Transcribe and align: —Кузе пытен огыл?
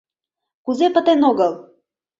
—Кузе 0.65 0.87
пытен 0.93 1.19
огыл? 1.29 1.53